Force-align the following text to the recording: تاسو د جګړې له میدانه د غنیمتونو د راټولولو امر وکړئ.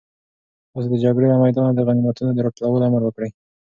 تاسو 0.71 0.87
د 0.91 0.95
جګړې 1.03 1.27
له 1.31 1.37
میدانه 1.43 1.71
د 1.73 1.79
غنیمتونو 1.87 2.31
د 2.33 2.39
راټولولو 2.45 2.83
امر 2.87 3.01
وکړئ. 3.05 3.29